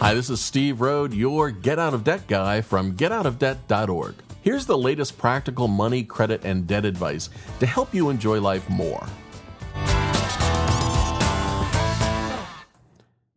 [0.00, 4.14] Hi, this is Steve Rhode, your Get Out of Debt guy from getoutofdebt.org.
[4.42, 9.04] Here's the latest practical money, credit, and debt advice to help you enjoy life more.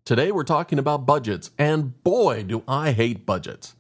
[0.05, 3.73] Today we're talking about budgets, and boy, do I hate budgets.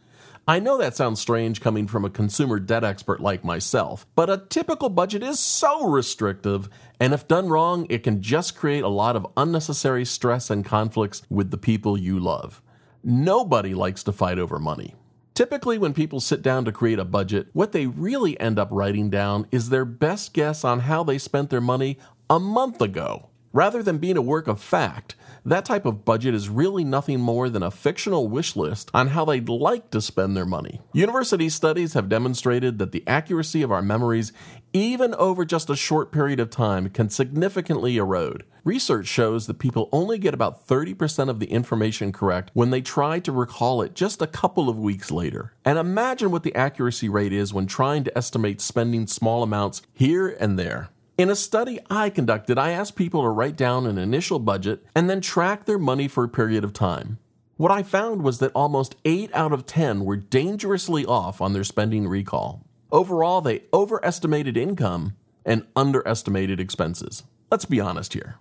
[0.47, 4.43] I know that sounds strange coming from a consumer debt expert like myself, but a
[4.49, 6.67] typical budget is so restrictive,
[6.99, 11.21] and if done wrong, it can just create a lot of unnecessary stress and conflicts
[11.29, 12.59] with the people you love.
[13.03, 14.93] Nobody likes to fight over money.
[15.33, 19.09] Typically, when people sit down to create a budget, what they really end up writing
[19.09, 21.97] down is their best guess on how they spent their money
[22.29, 23.30] a month ago.
[23.53, 27.49] Rather than being a work of fact, that type of budget is really nothing more
[27.49, 30.79] than a fictional wish list on how they'd like to spend their money.
[30.93, 34.31] University studies have demonstrated that the accuracy of our memories,
[34.71, 38.45] even over just a short period of time, can significantly erode.
[38.63, 43.19] Research shows that people only get about 30% of the information correct when they try
[43.19, 45.53] to recall it just a couple of weeks later.
[45.65, 50.29] And imagine what the accuracy rate is when trying to estimate spending small amounts here
[50.39, 50.89] and there.
[51.17, 55.09] In a study I conducted, I asked people to write down an initial budget and
[55.09, 57.19] then track their money for a period of time.
[57.57, 61.63] What I found was that almost 8 out of 10 were dangerously off on their
[61.63, 62.65] spending recall.
[62.91, 67.23] Overall, they overestimated income and underestimated expenses.
[67.51, 68.37] Let's be honest here.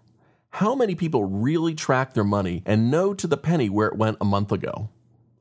[0.51, 4.17] How many people really track their money and know to the penny where it went
[4.21, 4.89] a month ago?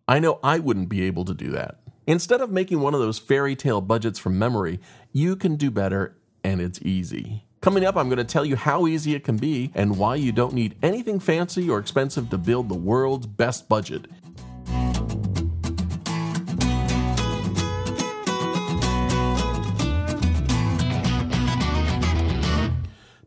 [0.07, 1.79] I know I wouldn't be able to do that.
[2.05, 4.79] Instead of making one of those fairy tale budgets from memory,
[5.13, 7.43] you can do better and it's easy.
[7.61, 10.31] Coming up, I'm going to tell you how easy it can be and why you
[10.31, 14.07] don't need anything fancy or expensive to build the world's best budget.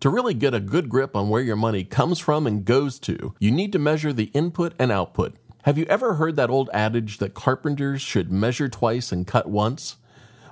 [0.01, 3.35] To really get a good grip on where your money comes from and goes to,
[3.39, 5.37] you need to measure the input and output.
[5.63, 9.99] Have you ever heard that old adage that carpenters should measure twice and cut once?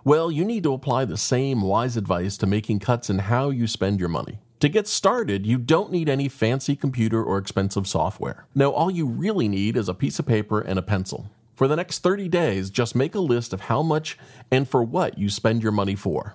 [0.03, 3.67] Well, you need to apply the same wise advice to making cuts in how you
[3.67, 4.39] spend your money.
[4.61, 8.47] To get started, you don't need any fancy computer or expensive software.
[8.55, 11.31] No, all you really need is a piece of paper and a pencil.
[11.55, 14.17] For the next 30 days, just make a list of how much
[14.51, 16.35] and for what you spend your money for.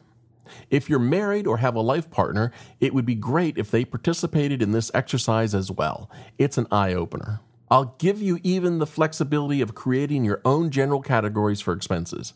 [0.70, 4.62] If you're married or have a life partner, it would be great if they participated
[4.62, 6.08] in this exercise as well.
[6.38, 7.40] It's an eye opener.
[7.72, 12.36] I'll give you even the flexibility of creating your own general categories for expenses.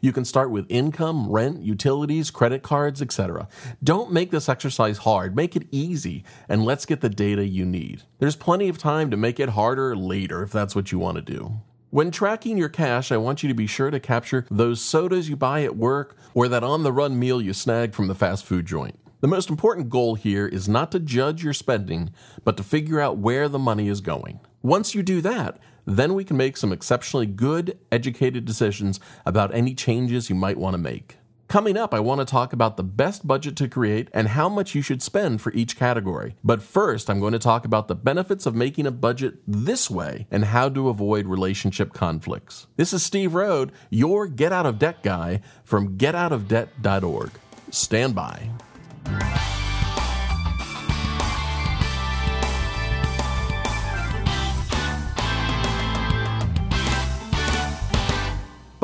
[0.00, 3.48] You can start with income, rent, utilities, credit cards, etc.
[3.82, 8.02] Don't make this exercise hard, make it easy, and let's get the data you need.
[8.18, 11.22] There's plenty of time to make it harder later if that's what you want to
[11.22, 11.60] do.
[11.90, 15.36] When tracking your cash, I want you to be sure to capture those sodas you
[15.36, 18.66] buy at work or that on the run meal you snag from the fast food
[18.66, 18.98] joint.
[19.20, 22.10] The most important goal here is not to judge your spending,
[22.44, 24.40] but to figure out where the money is going.
[24.62, 29.74] Once you do that, then we can make some exceptionally good, educated decisions about any
[29.74, 31.16] changes you might want to make.
[31.48, 34.74] Coming up, I want to talk about the best budget to create and how much
[34.74, 36.34] you should spend for each category.
[36.42, 40.26] But first, I'm going to talk about the benefits of making a budget this way
[40.28, 42.66] and how to avoid relationship conflicts.
[42.76, 47.30] This is Steve Rhode, your Get Out of Debt guy from getoutofdebt.org.
[47.70, 48.50] Stand by.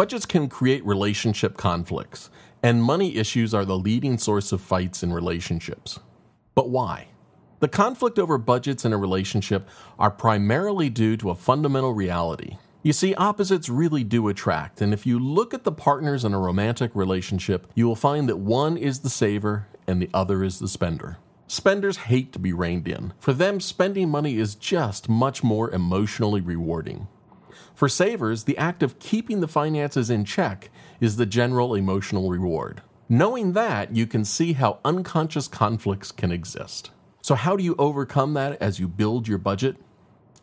[0.02, 2.28] Budgets can create relationship conflicts,
[2.60, 6.00] and money issues are the leading source of fights in relationships.
[6.56, 7.06] But why?
[7.60, 9.68] The conflict over budgets in a relationship
[10.00, 12.56] are primarily due to a fundamental reality.
[12.82, 16.38] You see, opposites really do attract, and if you look at the partners in a
[16.40, 20.66] romantic relationship, you will find that one is the saver and the other is the
[20.66, 21.18] spender.
[21.46, 23.12] Spenders hate to be reined in.
[23.20, 27.06] For them, spending money is just much more emotionally rewarding.
[27.82, 30.70] For savers, the act of keeping the finances in check
[31.00, 32.80] is the general emotional reward.
[33.08, 36.92] Knowing that, you can see how unconscious conflicts can exist.
[37.22, 39.78] So, how do you overcome that as you build your budget?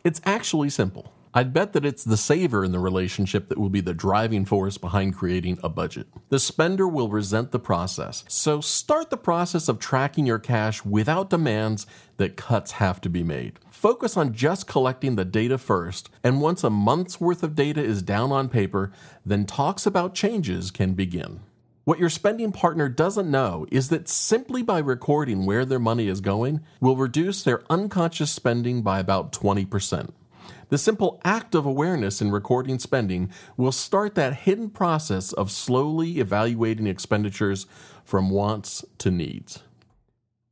[0.04, 1.14] It's actually simple.
[1.32, 4.78] I'd bet that it's the saver in the relationship that will be the driving force
[4.78, 6.08] behind creating a budget.
[6.28, 8.24] The spender will resent the process.
[8.26, 13.22] So start the process of tracking your cash without demands that cuts have to be
[13.22, 13.60] made.
[13.70, 18.02] Focus on just collecting the data first, and once a month's worth of data is
[18.02, 18.90] down on paper,
[19.24, 21.38] then talks about changes can begin.
[21.84, 26.20] What your spending partner doesn't know is that simply by recording where their money is
[26.20, 30.10] going will reduce their unconscious spending by about 20%.
[30.70, 36.20] The simple act of awareness in recording spending will start that hidden process of slowly
[36.20, 37.66] evaluating expenditures
[38.04, 39.64] from wants to needs.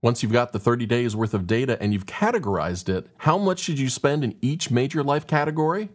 [0.03, 3.61] Once you've got the 30 days worth of data and you've categorized it, how much
[3.61, 5.89] should you spend in each major life category?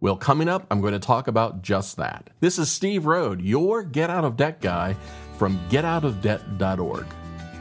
[0.00, 2.30] Well, coming up, I'm going to talk about just that.
[2.40, 4.96] This is Steve Rhode, your Get Out of Debt guy
[5.36, 7.06] from getoutofdebt.org.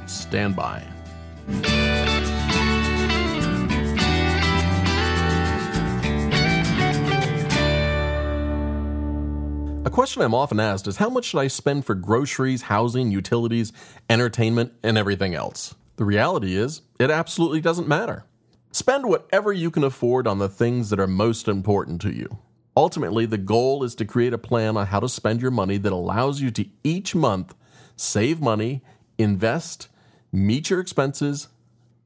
[0.06, 2.05] Stand by.
[9.96, 13.72] Question I'm often asked is how much should I spend for groceries, housing, utilities,
[14.10, 15.74] entertainment, and everything else?
[15.96, 18.26] The reality is, it absolutely doesn't matter.
[18.74, 22.40] Spend whatever you can afford on the things that are most important to you.
[22.76, 25.94] Ultimately, the goal is to create a plan on how to spend your money that
[25.94, 27.56] allows you to each month
[27.96, 28.84] save money,
[29.18, 29.88] invest,
[30.30, 31.48] meet your expenses,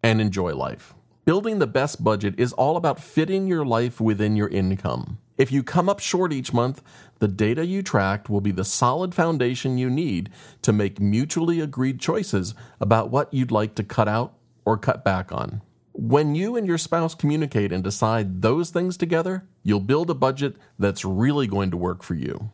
[0.03, 0.93] and enjoy life.
[1.25, 5.17] Building the best budget is all about fitting your life within your income.
[5.39, 6.83] If you come up short each month,
[7.19, 10.29] the data you tracked will be the solid foundation you need
[10.63, 14.33] to make mutually agreed choices about what you'd like to cut out
[14.65, 15.61] or cut back on.
[15.93, 20.57] When you and your spouse communicate and decide those things together, you'll build a budget
[20.77, 22.51] that's really going to work for you.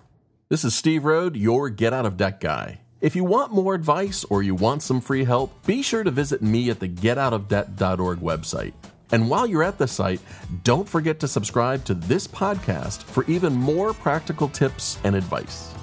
[0.49, 2.81] This is Steve Rhode, your Get Out of Debt guy.
[3.01, 6.43] If you want more advice or you want some free help, be sure to visit
[6.43, 8.73] me at the getoutofdebt.org website.
[9.11, 10.19] And while you're at the site,
[10.63, 15.73] don't forget to subscribe to this podcast for even more practical tips and advice.